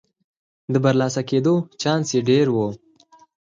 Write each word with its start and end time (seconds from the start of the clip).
د 0.73 0.75
برلاسه 0.83 1.21
کېدو 1.29 1.55
چانس 1.81 2.07
یې 2.15 2.21
ډېر 2.29 2.47
و. 2.51 2.57